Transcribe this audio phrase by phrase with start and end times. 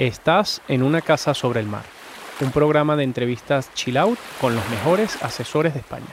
[0.00, 1.82] Estás en una casa sobre el mar,
[2.40, 6.06] un programa de entrevistas chill out con los mejores asesores de España.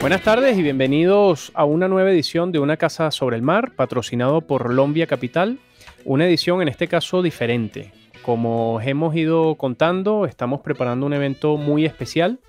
[0.00, 4.40] Buenas tardes y bienvenidos a una nueva edición de Una Casa sobre el Mar, patrocinado
[4.40, 5.60] por Lombia Capital,
[6.04, 7.92] una edición en este caso diferente,
[8.26, 12.40] como hemos ido contando, estamos preparando un evento muy especial,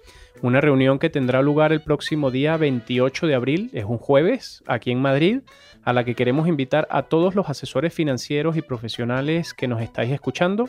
[0.41, 4.89] una reunión que tendrá lugar el próximo día 28 de abril, es un jueves, aquí
[4.89, 5.41] en Madrid,
[5.83, 10.11] a la que queremos invitar a todos los asesores financieros y profesionales que nos estáis
[10.11, 10.67] escuchando.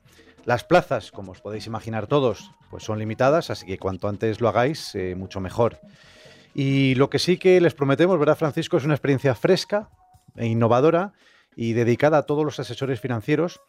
[0.46, 4.48] Las plazas, como os podéis imaginar todos, pues son limitadas, así que cuanto antes lo
[4.48, 5.82] hagáis, eh, mucho mejor.
[6.54, 8.78] Y lo que sí que les prometemos, ¿verdad, Francisco?
[8.78, 9.90] Es una experiencia fresca
[10.38, 11.12] e innovadora
[11.58, 13.60] y dedicada a todos los asesores financieros.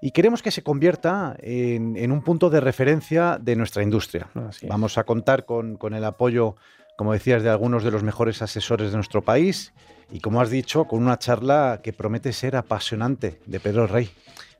[0.00, 4.28] Y queremos que se convierta en, un punto de referencia de nuestra industria.
[4.68, 6.56] Vamos a contar con, con el apoyo
[6.98, 9.72] como decías, de algunos de los mejores asesores de nuestro país
[10.10, 14.10] y, como has dicho, con una charla que promete ser apasionante de Pedro Rey.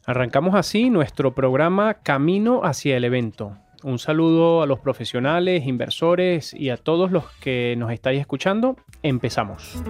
[0.07, 3.59] Arrancamos así nuestro programa Camino hacia el evento.
[3.83, 8.77] Un saludo a los profesionales, inversores y a todos los que nos estáis escuchando.
[9.03, 9.83] Empezamos.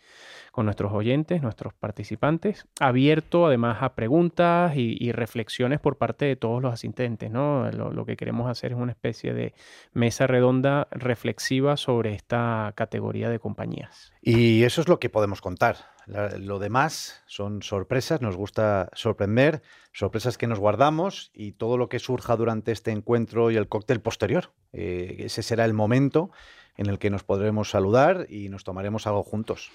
[0.52, 6.62] con nuestros oyentes, nuestros participantes, abierto además a preguntas y, reflexiones por parte de todos
[6.62, 7.32] los asistentes.
[7.32, 7.68] ¿no?
[7.72, 9.54] Lo, que queremos hacer es una especie de
[9.92, 14.12] mesa redonda reflexiva sobre esta categoría de compañías.
[14.22, 15.76] Y eso es lo que podemos contar.
[16.06, 19.62] lo demás son sorpresas, nos gusta sorprender,
[19.92, 24.00] sorpresas que nos guardamos y todo lo que surja durante este encuentro y el cóctel
[24.00, 24.52] posterior.
[24.72, 26.30] Eh, ese será el momento
[26.76, 29.70] en el que nos podremos saludar y nos tomaremos algo juntos.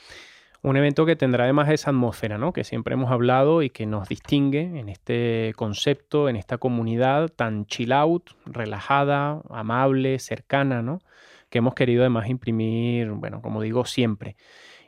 [0.61, 2.51] Un evento que tendrá además esa atmósfera, ¿no?
[2.51, 7.67] Que siempre hemos hablado y que nos distingue en este concepto, en esta comunidad tan
[7.67, 11.01] chill out, relajada, amable, cercana, ¿no?
[11.55, 14.35] Que hemos querido además imprimir, bueno, como digo, siempre.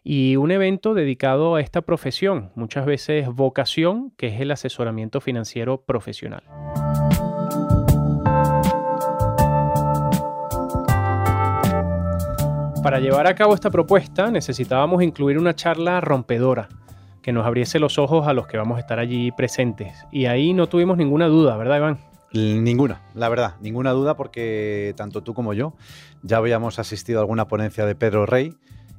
[0.04, 5.86] Y un evento dedicado a esta profesión, muchas veces vocación, que es el asesoramiento financiero
[5.86, 6.44] profesional.
[12.84, 16.68] Para llevar a cabo esta propuesta necesitábamos incluir una charla rompedora,
[17.22, 20.06] que nos abriese los ojos a los que vamos a estar allí presentes.
[20.12, 22.17] Y ahí no tuvimos ninguna duda, ¿verdad, Iván?
[22.34, 25.74] Ninguna, la verdad, ninguna duda porque tanto tú como yo
[26.24, 28.54] ya habíamos asistido a alguna ponencia de Pedro Rey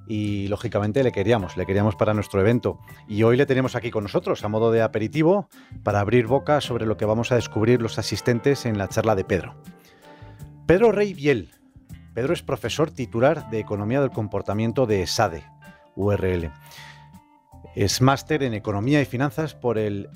[0.07, 2.79] y lógicamente le queríamos, le queríamos para nuestro evento.
[3.07, 5.49] Y hoy le tenemos aquí con nosotros a modo de aperitivo
[5.83, 9.25] para abrir boca sobre lo que vamos a descubrir los asistentes en la charla de
[9.25, 9.55] Pedro.
[10.67, 11.51] Pedro Rey Biel.
[12.15, 15.45] Pedro es profesor titular de Economía del Comportamiento de SADE,
[15.95, 16.51] URL.
[17.77, 20.09] Es máster en Economía y Finanzas por el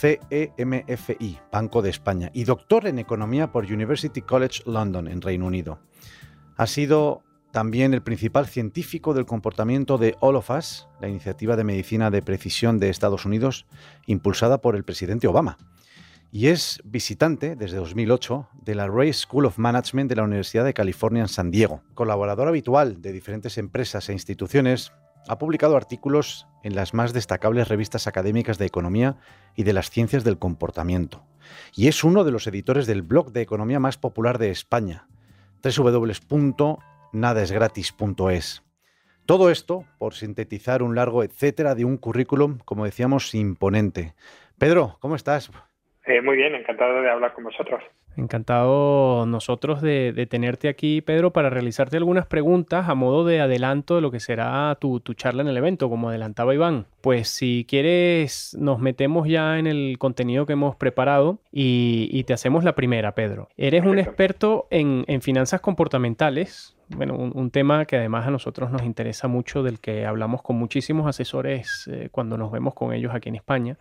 [0.00, 5.78] CEMFI, Banco de España, y doctor en Economía por University College London, en Reino Unido.
[6.56, 11.64] Ha sido también el principal científico del comportamiento de All of Us, la iniciativa de
[11.64, 13.66] medicina de precisión de Estados Unidos,
[14.06, 15.58] impulsada por el presidente Obama.
[16.32, 20.72] Y es visitante desde 2008 de la Ray School of Management de la Universidad de
[20.72, 21.82] California en San Diego.
[21.94, 24.92] Colaborador habitual de diferentes empresas e instituciones,
[25.28, 29.16] ha publicado artículos en las más destacables revistas académicas de economía
[29.54, 31.24] y de las ciencias del comportamiento.
[31.74, 35.08] Y es uno de los editores del blog de economía más popular de España,
[35.62, 38.62] www.nadesgratis.es.
[39.26, 44.14] Todo esto por sintetizar un largo etcétera de un currículum, como decíamos, imponente.
[44.58, 45.50] Pedro, ¿cómo estás?
[46.06, 47.82] Eh, muy bien, encantado de hablar con vosotros.
[48.16, 54.00] Encantado nosotros de, tenerte aquí, Pedro, para realizarte algunas preguntas a modo de adelanto de
[54.00, 56.86] lo que será tu, charla en el evento, como adelantaba Iván.
[57.02, 62.64] Pues si quieres, nos metemos ya en el contenido que hemos preparado y, te hacemos
[62.64, 63.48] la primera, Pedro.
[63.56, 69.28] Eres un experto en, finanzas comportamentales, bueno, un, tema que además a nosotros nos interesa
[69.28, 73.36] mucho, del que hablamos con muchísimos asesores eh, cuando nos vemos con ellos aquí en
[73.36, 73.78] España.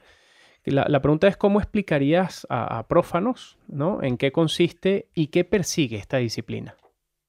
[0.71, 4.01] La, pregunta es cómo explicarías a, prófanos, ¿no?
[4.04, 6.75] En qué consiste y qué persigue esta disciplina.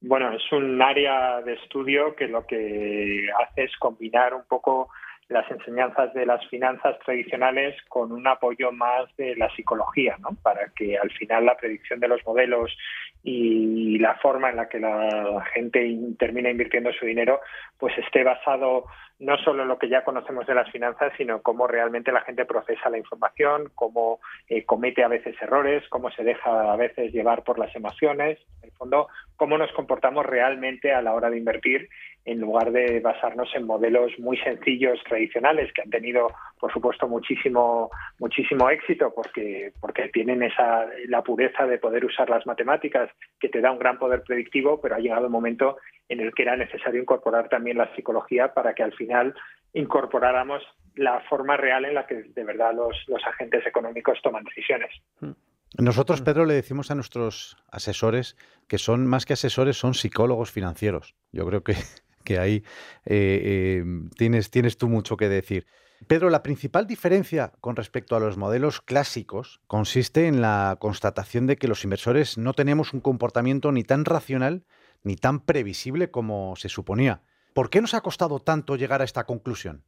[0.02, 4.88] Bueno, es un área de estudio que lo que hace es combinar un poco
[5.30, 10.30] las enseñanzas de las finanzas tradicionales con un apoyo más de la psicología, ¿no?
[10.42, 12.76] Para que al final la predicción de los modelos
[13.22, 17.40] y la forma en la que la gente termina invirtiendo su dinero,
[17.78, 18.86] pues esté basado
[19.20, 22.46] no solo en lo que ya conocemos de las finanzas, sino cómo realmente la gente
[22.46, 24.18] procesa la información, cómo
[24.48, 28.70] eh, comete a veces errores, cómo se deja a veces llevar por las emociones, en
[28.70, 29.08] el fondo,
[29.40, 31.88] cómo nos comportamos realmente a la hora de invertir
[32.26, 36.28] en lugar de basarnos en modelos muy sencillos tradicionales que han tenido
[36.58, 42.44] por supuesto muchísimo muchísimo éxito porque porque tienen esa la pureza de poder usar las
[42.44, 43.08] matemáticas
[43.40, 45.78] que te da un gran poder predictivo pero ha llegado el momento
[46.10, 49.34] en el que era necesario incorporar también la psicología para que al final
[49.72, 50.62] incorporáramos
[50.96, 54.90] la forma real en la que de verdad los, los agentes económicos toman decisiones.
[55.18, 55.32] Hmm.
[55.78, 56.24] Nosotros, hmm.
[56.24, 58.36] Pedro, le decimos a nuestros asesores
[58.66, 61.14] que son más que asesores, son psicólogos financieros.
[61.32, 61.76] Yo creo que
[62.24, 62.62] que ahí
[63.06, 63.84] eh, eh,
[64.16, 65.66] tienes, tienes tú mucho que decir.
[66.06, 71.56] Pedro, la principal diferencia con respecto a los modelos clásicos consiste en la constatación de
[71.56, 74.64] que los inversores no tenemos un comportamiento ni tan racional
[75.02, 77.22] ni tan previsible como se suponía.
[77.52, 79.84] ¿Por qué nos ha costado tanto llegar a esta conclusión?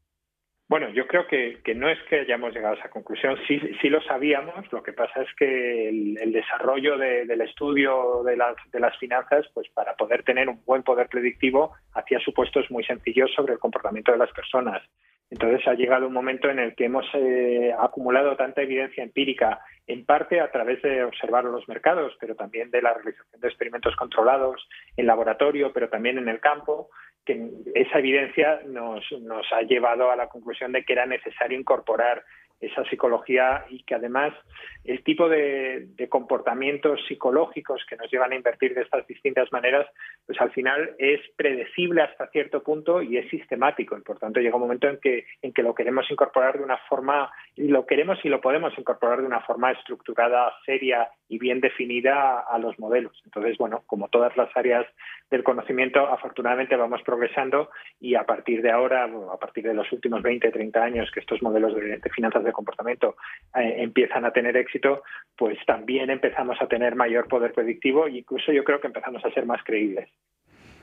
[0.73, 4.01] Bueno, yo creo que, no es que hayamos llegado a esa conclusión, sí, sí lo
[4.01, 9.45] sabíamos, lo que pasa es que el, desarrollo del estudio de las, de las finanzas,
[9.53, 14.13] pues para poder tener un buen poder predictivo, hacía supuestos muy sencillos sobre el comportamiento
[14.13, 14.83] de las personas.
[15.31, 20.07] Entonces ha llegado un momento en el que hemos eh, acumulado tanta evidencia empírica, en
[20.07, 24.67] parte a través de observar los mercados, pero también de la realización de experimentos controlados
[24.97, 26.89] en laboratorio, pero también en el campo,
[27.25, 32.25] que esa evidencia nos, nos ha llevado a la conclusión de que era necesario incorporar
[32.63, 34.33] esa psicología y que además
[34.85, 39.87] el tipo de, comportamientos psicológicos que nos llevan a invertir de estas distintas maneras,
[40.27, 43.97] pues al final es predecible hasta cierto punto y es sistemático.
[43.97, 46.79] Y por tanto llega un momento en que, en que lo queremos incorporar de una
[46.89, 51.61] forma, y lo queremos y lo podemos incorporar de una forma estructurada, seria y bien
[51.61, 53.19] definida a los modelos.
[53.25, 54.87] Entonces, bueno, como todas las áreas
[55.31, 60.23] del conocimiento, afortunadamente vamos progresando y a partir de ahora, a partir de los últimos
[60.23, 63.17] 20, 30 años que estos modelos de, finanzas de comportamiento
[63.55, 65.03] eh, empiezan a tener éxito,
[65.37, 69.31] pues también empezamos a tener mayor poder predictivo e incluso yo creo que empezamos a
[69.31, 70.09] ser más creíbles.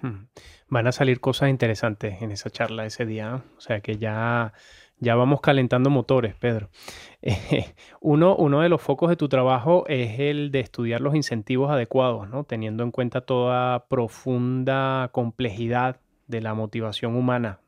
[0.01, 0.27] Hmm.
[0.67, 3.51] Van a salir cosas interesantes en esa charla ese día, ¿eh?
[3.57, 4.53] o sea que ya
[5.01, 6.69] ya vamos calentando motores, Pedro.
[8.01, 12.27] uno, uno, de los focos de tu trabajo es el de estudiar los incentivos adecuados,
[12.47, 17.59] teniendo en cuenta toda profunda complejidad de la motivación humana.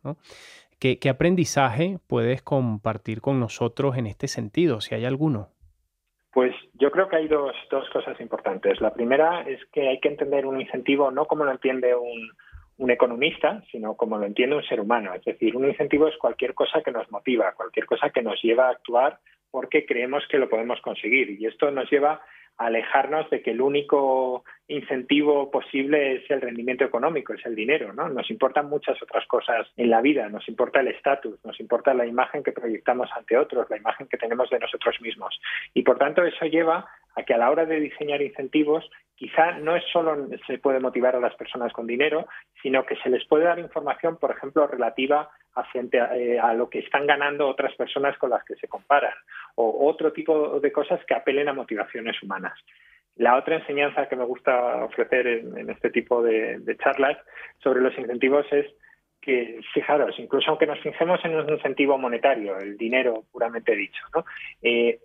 [0.82, 5.50] ¿Qué, aprendizaje puedes compartir con nosotros en este sentido, si hay alguno?
[6.34, 7.54] Pues yo creo que hay dos,
[7.94, 8.82] cosas importantes.
[8.82, 13.64] La primera es que hay que entender un incentivo no como lo entiende un economista,
[13.72, 15.14] sino como lo entiende un ser humano.
[15.14, 18.66] Es decir, un incentivo es cualquier cosa que nos motiva, cualquier cosa que nos lleva
[18.66, 19.20] a actuar
[19.52, 21.40] porque creemos que lo podemos conseguir.
[21.40, 22.22] Y esto nos lleva
[22.66, 28.08] alejarnos de que el único incentivo posible es el rendimiento económico, es el dinero, ¿no?
[28.10, 32.06] Nos importan muchas otras cosas en la vida, nos importa el estatus, nos importa la
[32.06, 35.40] imagen que proyectamos ante otros, la imagen que tenemos de nosotros mismos.
[35.74, 39.76] Y por tanto eso lleva a que a la hora de diseñar incentivos quizá no
[39.76, 42.28] es solo se puede motivar a las personas con dinero,
[42.62, 45.66] sino que se les puede dar información, por ejemplo, relativa a,
[46.16, 49.14] eh, a, lo que están ganando otras personas con las que se comparan
[49.56, 52.58] o otro tipo de cosas que apelen a motivaciones humanas.
[53.18, 57.18] La otra enseñanza que me gusta ofrecer en, este tipo de, charlas
[57.62, 58.66] sobre los incentivos es
[59.22, 64.26] que, fijaros, incluso aunque nos fijemos en un incentivo monetario, el dinero puramente dicho, ¿no?
[64.64, 65.00] Eh,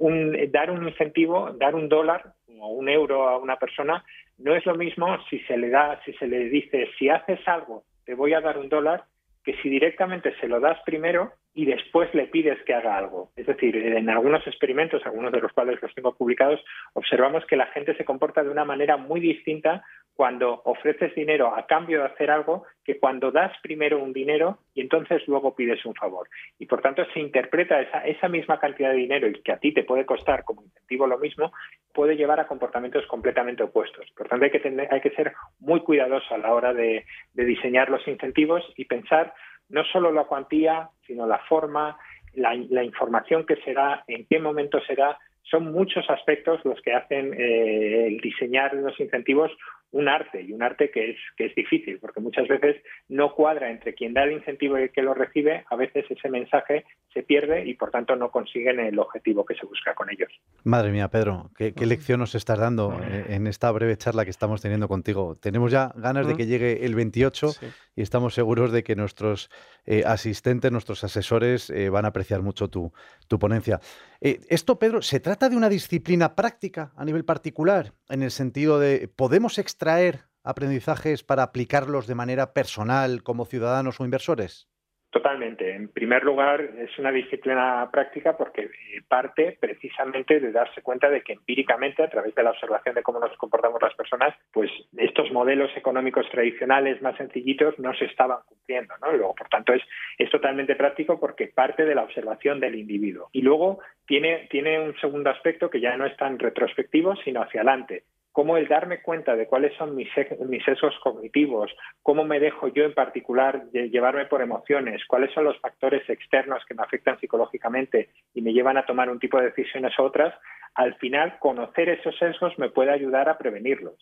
[0.50, 4.02] dar un incentivo, dar un dólar o un euro a una persona
[4.38, 7.84] no es lo mismo si se le da, si se le dice, si haces algo,
[8.04, 9.04] te voy a dar un dólar,
[9.46, 13.30] que si directamente se lo das primero y después le pides que haga algo.
[13.34, 17.66] Es decir, en algunos experimentos, algunos de los cuales los tengo publicados, observamos que la
[17.68, 19.82] gente se comporta de una manera muy distinta
[20.14, 24.82] cuando ofreces dinero a cambio de hacer algo que cuando das primero un dinero y
[24.82, 26.28] entonces luego pides un favor.
[26.58, 29.84] Y por tanto se interpreta esa, misma cantidad de dinero y que a ti te
[29.84, 31.52] puede costar como incentivo lo mismo,
[31.94, 34.06] puede llevar a comportamientos completamente opuestos.
[34.14, 37.88] Por tanto hay que, tener, hay que ser muy cuidadoso a la hora de diseñar
[37.88, 39.32] los incentivos y pensar
[39.68, 41.98] no solo la cuantía, sino la forma,
[42.34, 45.18] la, la información que será, en qué momento será,
[45.50, 49.50] son muchos aspectos los que hacen eh, el diseñar los incentivos
[49.92, 52.76] un arte y un arte que es que es difícil porque muchas veces
[53.08, 56.28] no cuadra entre quien da el incentivo y el que lo recibe a veces ese
[56.28, 56.84] mensaje
[57.14, 60.28] se pierde y por tanto no consiguen el objetivo que se busca con ellos.
[60.64, 64.60] Madre mía Pedro qué, lección nos estás dando eh, en esta breve charla que estamos
[64.60, 67.52] teniendo contigo tenemos ya ganas de que llegue el 28
[67.94, 69.50] y estamos seguros de que nuestros
[69.86, 72.92] eh, asistentes nuestros asesores van a apreciar mucho tu,
[73.28, 73.80] tu ponencia.
[74.20, 79.08] Esto Pedro se trata de una disciplina práctica a nivel particular en el sentido de
[79.08, 84.68] podemos extraer aprendizajes para aplicarlos de manera personal como ciudadanos o inversores?
[85.16, 85.74] Totalmente.
[85.74, 91.22] En primer lugar, es una disciplina práctica porque eh, parte precisamente de darse cuenta de
[91.22, 95.32] que empíricamente, a través de la observación de cómo nos comportamos las personas, pues estos
[95.32, 98.92] modelos económicos tradicionales más sencillitos no se estaban cumpliendo.
[99.00, 99.10] ¿no?
[99.12, 99.80] luego, por tanto, es,
[100.18, 103.30] es totalmente práctico porque parte de la observación del individuo.
[103.32, 107.62] Y luego tiene, tiene un segundo aspecto que ya no es tan retrospectivo, sino hacia
[107.62, 108.02] adelante
[108.36, 112.92] cómo el darme cuenta de cuáles son mis, sesgos cognitivos, cómo me dejo yo en
[112.92, 118.52] particular llevarme por emociones, cuáles son los factores externos que me afectan psicológicamente y me
[118.52, 120.34] llevan a tomar un tipo de decisiones u otras,
[120.74, 123.94] al final conocer esos sesgos me puede ayudar a prevenirlos.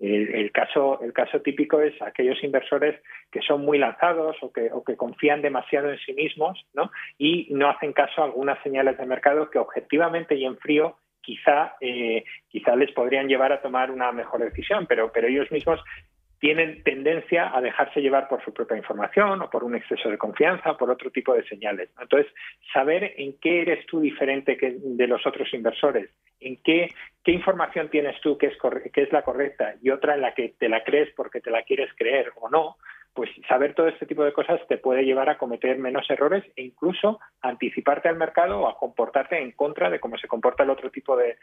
[0.00, 0.98] El, caso,
[1.44, 2.98] típico es aquellos inversores
[3.30, 6.66] que son muy lanzados o que confían demasiado en sí mismos
[7.18, 11.74] y no hacen caso a algunas señales de mercado que objetivamente y en frío quizá,
[11.80, 15.80] eh, les podrían llevar a tomar una mejor decisión, pero, pero ellos mismos
[16.38, 20.70] tienen tendencia a dejarse llevar por su propia información o por un exceso de confianza
[20.70, 21.90] o por otro tipo de señales.
[22.00, 22.32] Entonces,
[22.72, 26.92] saber en qué eres tú diferente de los otros inversores, en qué,
[27.24, 28.58] qué información tienes tú que es,
[28.92, 31.62] que es la correcta y otra en la que te la crees porque te la
[31.62, 32.76] quieres creer o no,
[33.16, 36.62] pues saber todo este tipo de cosas te puede llevar a cometer menos errores e
[36.62, 40.90] incluso anticiparte al mercado o a comportarte en contra de cómo se comporta el otro
[40.90, 41.36] tipo de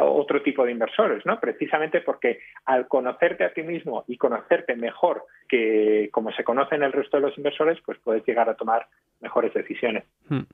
[0.00, 1.40] otro tipo de inversores, ¿no?
[1.40, 6.92] Precisamente porque al conocerte a ti mismo y conocerte mejor que como se conocen el
[6.92, 8.86] resto de los inversores, pues puedes llegar a tomar
[9.20, 10.04] mejores decisiones.
[10.28, 10.44] Hmm.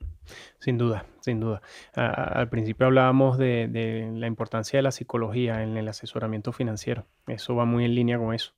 [0.57, 1.61] Sin duda, sin duda.
[1.93, 7.05] al principio hablábamos de, de la importancia de la psicología en el asesoramiento financiero.
[7.27, 8.56] Eso va muy en línea con eso.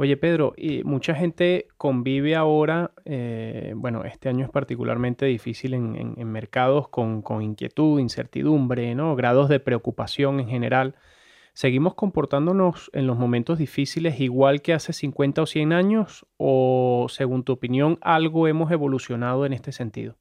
[0.00, 6.14] Oye, Pedro, y mucha gente convive ahora, eh, bueno, este año es particularmente difícil en,
[6.30, 9.16] mercados con, inquietud, incertidumbre, ¿no?
[9.16, 10.94] Grados de preocupación en general.
[11.52, 16.24] ¿Seguimos comportándonos en los momentos difíciles igual que hace 50 o 100 años?
[16.36, 20.14] ¿O, según tu opinión, algo hemos evolucionado en este sentido?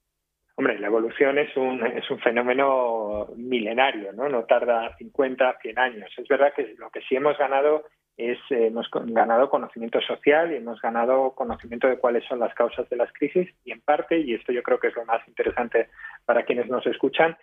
[0.56, 4.28] Hombre, la evolución es un, es un fenómeno milenario, ¿no?
[4.28, 6.10] No tarda 50, 100 años.
[6.18, 7.84] Es verdad que lo que sí hemos ganado
[8.18, 12.90] es, eh, hemos ganado conocimiento social y hemos ganado conocimiento de cuáles son las causas
[12.90, 15.90] de las crisis y en parte, y esto yo creo que es lo más interesante
[16.26, 17.38] para quienes nos escuchan,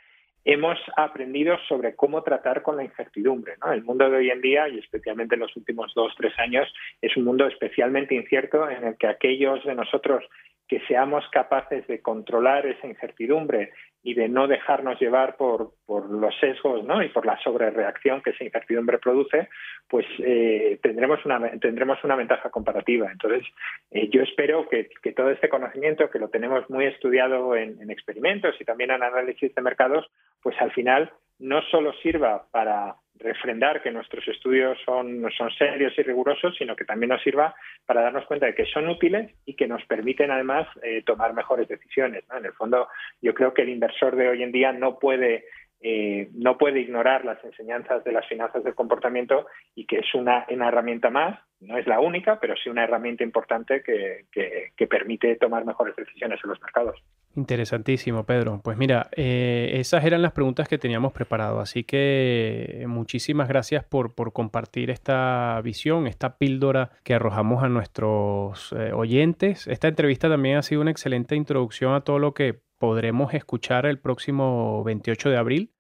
[0.45, 3.55] hemos aprendido sobre cómo tratar con la incertidumbre.
[3.73, 7.17] El mundo de hoy en día, y especialmente en los últimos dos, tres años, es
[7.17, 10.25] un mundo especialmente incierto en el que aquellos de nosotros
[10.69, 13.73] que seamos capaces de controlar esa incertidumbre
[14.05, 17.03] y de no dejarnos llevar por, por los sesgos ¿no?
[17.03, 19.49] y por la sobrereacción que esa incertidumbre produce,
[19.89, 23.11] pues eh, tendremos, una, tendremos una ventaja comparativa.
[23.11, 23.47] Entonces,
[23.91, 27.91] eh, yo espero que, que, todo este conocimiento, que lo tenemos muy estudiado en, en
[27.91, 30.07] experimentos y también en análisis de mercados,
[30.43, 35.25] pues al final no solo sirva para refrendar que nuestros estudios son,
[35.57, 37.55] serios y rigurosos, sino que también nos sirva
[37.87, 41.69] para darnos cuenta de que son útiles y que nos permiten además eh, tomar mejores
[41.69, 42.25] decisiones.
[42.37, 42.89] En el fondo,
[43.23, 45.45] yo creo que el inversor de hoy en día no puede
[45.87, 50.47] eh, no puede ignorar las enseñanzas de las finanzas del comportamiento y que es una,
[50.49, 54.27] herramienta más, no es la única, pero sí una herramienta importante que,
[54.87, 57.03] permite tomar mejores decisiones en los mercados.
[57.35, 58.61] Interesantísimo, Pedro.
[58.63, 64.15] Pues mira, eh, esas eran las preguntas que teníamos preparado, así que muchísimas gracias por,
[64.15, 69.67] por compartir esta visión, esta píldora que arrojamos a nuestros eh, oyentes.
[69.67, 73.99] Esta entrevista también ha sido una excelente introducción a todo lo que podremos escuchar el
[73.99, 75.75] próximo 28 de abril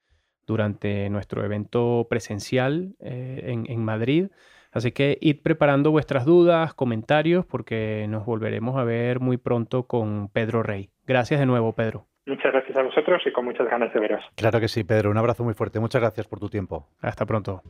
[0.46, 4.28] durante nuestro evento presencial eh, en, Madrid.
[4.74, 10.28] Así que id preparando vuestras dudas, comentarios, porque nos volveremos a ver muy pronto con
[10.28, 10.90] Pedro Rey.
[11.06, 12.08] Gracias de nuevo, Pedro.
[12.26, 14.24] Muchas gracias a vosotros y con muchas ganas de veros.
[14.34, 15.10] Claro que sí, Pedro.
[15.10, 15.78] Un abrazo muy fuerte.
[15.78, 16.88] Muchas gracias por tu tiempo.
[17.00, 17.62] Hasta pronto.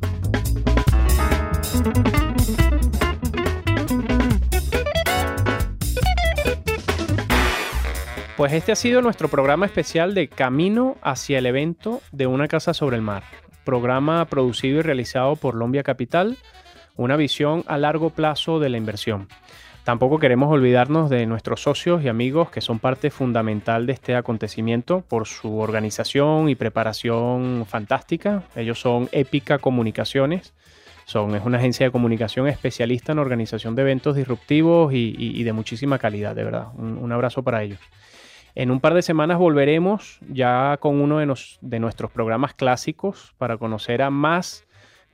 [8.38, 12.72] Pues este ha sido nuestro programa especial de Camino hacia el evento de Una Casa
[12.72, 13.24] sobre el Mar.
[13.64, 16.36] Programa producido y realizado por Lombia Capital,
[16.96, 19.28] una visión a largo plazo de la inversión.
[19.84, 25.02] Tampoco queremos olvidarnos de nuestros socios y amigos que son parte fundamental de este acontecimiento
[25.02, 28.44] por su organización y preparación fantástica.
[28.56, 30.54] Ellos son Épica Comunicaciones.
[31.04, 35.98] Son, es una agencia de comunicación especialista en organización de eventos disruptivos y, de muchísima
[35.98, 36.68] calidad, de verdad.
[36.78, 37.80] un abrazo para ellos.
[38.56, 44.00] En un par de semanas volveremos ya con uno de, nuestros programas clásicos para conocer
[44.00, 44.64] a más